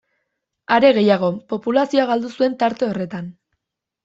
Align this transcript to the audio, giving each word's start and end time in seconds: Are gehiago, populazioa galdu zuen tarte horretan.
Are 0.77 0.89
gehiago, 0.97 1.29
populazioa 1.53 2.07
galdu 2.13 2.33
zuen 2.39 2.57
tarte 2.65 2.89
horretan. 2.91 3.31